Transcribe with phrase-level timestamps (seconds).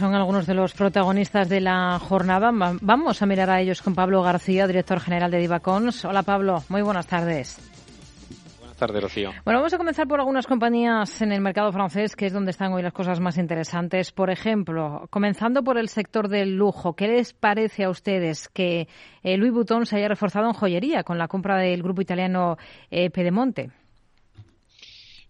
[0.00, 2.50] son algunos de los protagonistas de la jornada.
[2.80, 6.06] Vamos a mirar a ellos con Pablo García, director general de Divacons.
[6.06, 7.58] Hola Pablo, muy buenas tardes.
[8.58, 9.30] Buenas tardes, Rocío.
[9.44, 12.72] Bueno, vamos a comenzar por algunas compañías en el mercado francés, que es donde están
[12.72, 14.10] hoy las cosas más interesantes.
[14.10, 18.88] Por ejemplo, comenzando por el sector del lujo, ¿qué les parece a ustedes que
[19.22, 22.56] eh, Louis Vuitton se haya reforzado en joyería con la compra del grupo italiano
[22.90, 23.70] eh, Pedemonte?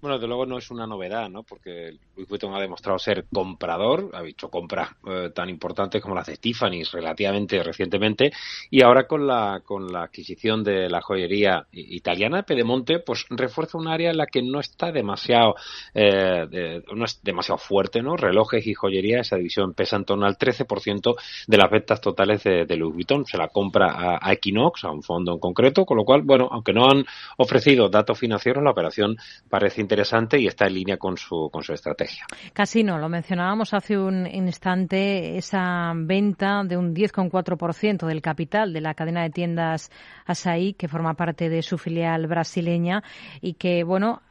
[0.00, 1.42] Bueno, desde luego no es una novedad, ¿no?
[1.42, 6.26] Porque Louis Vuitton ha demostrado ser comprador, ha hecho compras eh, tan importantes como las
[6.26, 8.32] de Tiffany's relativamente recientemente
[8.70, 13.88] y ahora con la con la adquisición de la joyería italiana Pedemonte, pues refuerza un
[13.88, 15.54] área en la que no está demasiado
[15.92, 18.16] eh, no es demasiado fuerte, ¿no?
[18.16, 21.14] Relojes y joyería, esa división pesa en torno al 13%
[21.46, 23.26] de las ventas totales de, Louis Vuitton.
[23.26, 26.48] Se la compra a, a Equinox, a un fondo en concreto, con lo cual, bueno,
[26.50, 27.04] aunque no han
[27.36, 29.16] ofrecido datos financieros, la operación
[29.48, 32.24] parece interesante y está en línea con su, con su estrategia.
[32.52, 38.80] Casi no, lo mencionábamos hace un instante, esa venta de un 10,4% del capital de
[38.80, 39.90] la cadena de tiendas
[40.26, 43.02] Asaí, que forma parte de su filial brasileña
[43.40, 44.22] y que, bueno,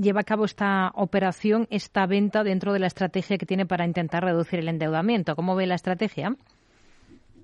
[0.00, 4.22] lleva a cabo esta operación, esta venta dentro de la estrategia que tiene para intentar
[4.22, 5.34] reducir el endeudamiento.
[5.34, 6.36] ¿Cómo ve la estrategia?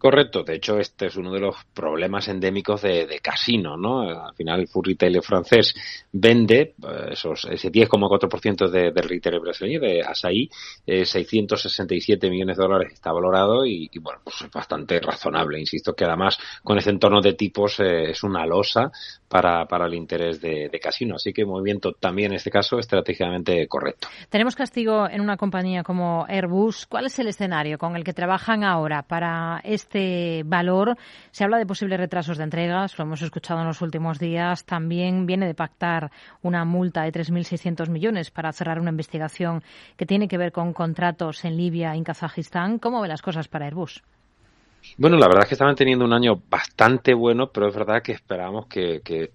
[0.04, 4.02] Correcto, de hecho este es uno de los problemas endémicos de, casino, ¿no?
[4.02, 5.74] Al final el full retailer francés
[6.12, 10.50] vende eh, esos, ese 10,4% de, del retail brasileño, de Asaí,
[10.86, 15.58] 667 millones de dólares está valorado y, bueno, pues es bastante razonable.
[15.58, 18.92] Insisto que además con ese entorno de tipos eh, es una losa
[19.34, 21.16] para, para el interés de, casino.
[21.16, 24.06] Así que movimiento también en este caso estratégicamente correcto.
[24.28, 26.86] Tenemos castigo en una compañía como Airbus.
[26.86, 30.96] ¿Cuál es el escenario con el que trabajan ahora para este valor.
[31.32, 34.64] Se habla de posibles retrasos de entregas, lo hemos escuchado en los últimos días.
[34.66, 36.12] También viene de pactar
[36.42, 39.64] una multa de 3.600 millones para cerrar una investigación
[39.96, 42.78] que tiene que ver con contratos en Libia y en Kazajistán.
[42.78, 44.00] ¿Cómo ve las cosas para Airbus?
[44.96, 48.12] Bueno, la verdad es que estaban teniendo un año bastante bueno, pero es verdad que
[48.12, 49.30] esperábamos que, que,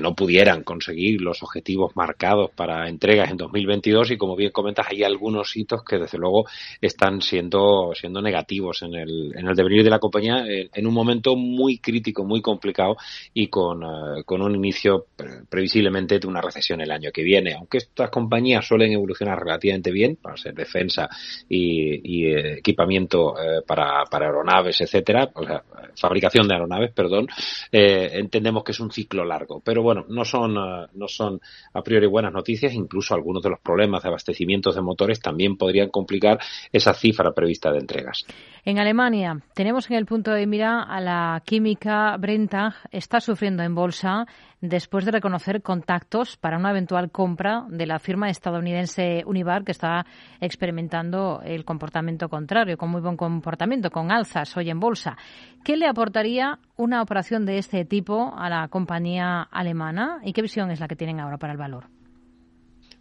[0.00, 5.04] no pudieran conseguir los objetivos marcados para entregas en 2022 y como bien comentas, hay
[5.04, 6.46] algunos hitos que desde luego
[6.80, 11.36] están siendo, siendo negativos en el, en el devenir de la compañía en, un momento
[11.36, 12.96] muy crítico, muy complicado
[13.32, 15.06] y con, eh, con un inicio
[15.48, 17.54] previsiblemente de una recesión el año que viene.
[17.54, 21.08] Aunque estas compañías suelen evolucionar relativamente bien para ser defensa
[21.48, 25.62] y, y eh, equipamiento eh, para, para aeronaves, etcétera, o sea,
[25.96, 27.28] fabricación de aeronaves, perdón,
[27.70, 29.60] eh, entendemos que es un ciclo largo.
[29.60, 31.40] Pero bueno, no son, eh, no son
[31.74, 35.90] a priori buenas noticias, incluso algunos de los problemas de abastecimientos de motores también podrían
[35.90, 36.38] complicar
[36.72, 38.24] esa cifra prevista de entregas.
[38.66, 43.76] En Alemania tenemos en el punto de mira a la química Brentag, está sufriendo en
[43.76, 44.26] bolsa
[44.60, 50.04] después de reconocer contactos para una eventual compra de la firma estadounidense Univar, que está
[50.40, 55.16] experimentando el comportamiento contrario, con muy buen comportamiento, con alzas hoy en bolsa.
[55.62, 60.72] ¿Qué le aportaría una operación de este tipo a la compañía alemana y qué visión
[60.72, 61.95] es la que tienen ahora para el valor?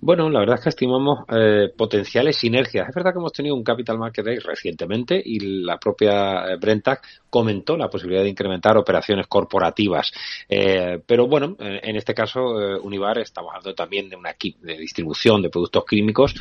[0.01, 2.87] Bueno, la verdad es que estimamos eh, potenciales sinergias.
[2.87, 7.01] Es verdad que hemos tenido un Capital Market Day recientemente y la propia eh, Brentag
[7.29, 10.11] comentó la posibilidad de incrementar operaciones corporativas.
[10.47, 12.41] Eh, pero bueno, en este caso,
[12.81, 16.33] Univar estamos hablando también de una kit de distribución de productos químicos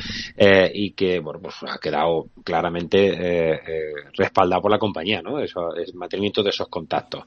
[0.73, 3.59] y que, bueno, pues ha quedado claramente
[4.13, 5.39] respaldado por la compañía, ¿no?
[5.39, 7.23] Eso es mantenimiento de esos contactos.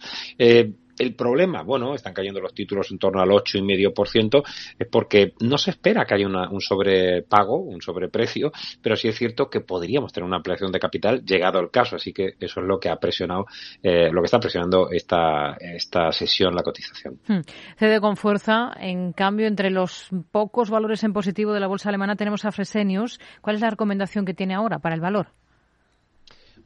[0.99, 4.43] El problema, bueno, están cayendo los títulos en torno al 8,5%,
[4.79, 9.49] es porque no se espera que haya un sobrepago, un sobreprecio, pero sí es cierto
[9.49, 12.79] que podríamos tener una ampliación de capital llegado el caso, así que eso es lo
[12.79, 13.47] que ha presionado,
[13.83, 17.19] eh, lo que está presionando esta, esta sesión, la cotización.
[17.27, 17.41] Hmm.
[17.77, 22.17] Cede con fuerza, en cambio, entre los pocos valores en positivo de la bolsa alemana
[22.17, 23.21] tenemos a Fresenius.
[23.41, 25.29] ¿Cuál es la recomendación que tiene ahora para el valor?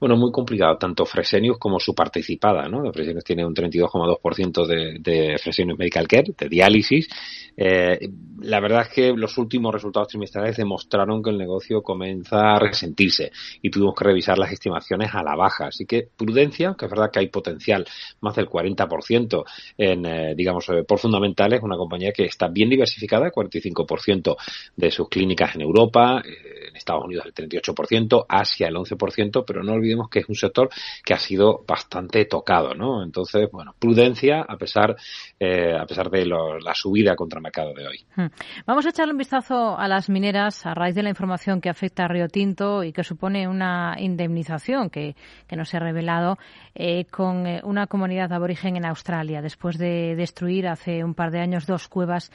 [0.03, 2.93] Bueno, muy complicado, tanto Fresenius como su participada, ¿no?
[2.93, 7.09] Fresenius tiene un 32,2% de, de Fresenius Medical Care, de diálisis.
[7.57, 8.09] Eh,
[8.41, 13.31] la verdad es que los últimos resultados trimestrales demostraron que el negocio comienza a resentirse
[13.61, 15.67] y tuvimos que revisar las estimaciones a la baja.
[15.67, 17.87] Así que prudencia, que es verdad que hay potencial
[18.23, 19.45] más del 40%
[19.79, 24.37] en, eh, digamos, eh, por fundamentales, una compañía que está bien diversificada, 45%
[24.75, 29.73] de sus clínicas en Europa, en Estados Unidos el 38%, Asia el 11%, pero no
[29.73, 30.69] olvidemos que es un sector
[31.05, 33.03] que ha sido bastante tocado, ¿no?
[33.03, 34.97] Entonces, bueno, prudencia a pesar,
[35.39, 38.05] eh, a pesar de la subida contra el mercado de hoy.
[38.17, 38.27] Hmm.
[38.67, 42.05] Vamos a echarle un vistazo a las mineras a raíz de la información que afecta
[42.05, 46.39] a Río Tinto y que supone una indemnización que, que nos ha revelado
[46.75, 51.41] eh, con eh, una comunidad aborigen en Australia después de destruir hace un par de
[51.41, 52.31] años dos cuevas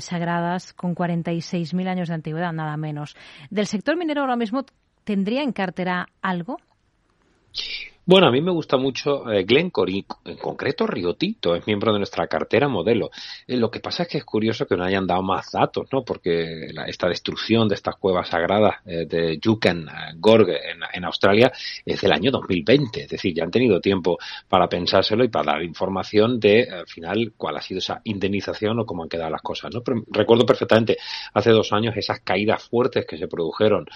[0.00, 3.16] sagradas con 46.000 años de antigüedad, nada menos.
[3.50, 4.64] Del sector minero ahora mismo
[5.04, 6.58] ¿tendría en cartera algo?
[8.04, 11.92] Bueno, a mí me gusta mucho eh, Glencore y en concreto Río Tinto, es miembro
[11.92, 13.10] de nuestra cartera modelo.
[13.46, 16.04] Eh, lo que pasa es que es curioso que no hayan dado más datos, ¿no?
[16.04, 20.58] Porque esta destrucción de estas cuevas sagradas eh, de Jukan Gorge
[20.92, 21.52] en, Australia
[21.84, 24.18] es del año 2020, es decir, ya han tenido tiempo
[24.48, 28.86] para pensárselo y para dar información de al final cuál ha sido esa indemnización o
[28.86, 29.82] cómo han quedado las cosas, ¿no?
[30.08, 30.96] Recuerdo perfectamente
[31.34, 33.86] hace dos años esas caídas fuertes que se produjeron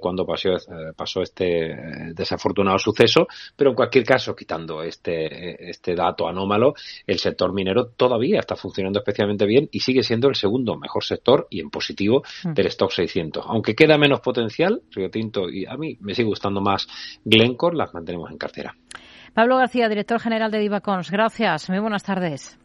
[0.00, 0.50] cuando pasó,
[0.96, 6.74] pasó este desafortunado suceso pero en cualquier caso, quitando este, este dato anómalo,
[7.06, 11.46] el sector minero todavía está funcionando especialmente bien y sigue siendo el segundo mejor sector
[11.50, 12.54] y en positivo mm.
[12.54, 13.44] del stock 600.
[13.46, 16.88] Aunque queda menos potencial, Río Tinto y a mí me sigue gustando más
[17.24, 18.76] Glencore, las mantenemos en cartera.
[19.34, 21.10] Pablo García, director general de Divacons.
[21.10, 21.68] Gracias.
[21.68, 22.58] Muy buenas tardes.